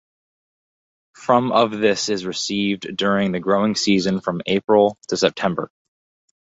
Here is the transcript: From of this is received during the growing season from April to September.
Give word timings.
From 1.13 1.51
of 1.51 1.69
this 1.77 2.09
is 2.09 2.25
received 2.25 2.97
during 2.97 3.31
the 3.33 3.39
growing 3.39 3.75
season 3.75 4.19
from 4.19 4.41
April 4.47 4.97
to 5.09 5.17
September. 5.17 5.69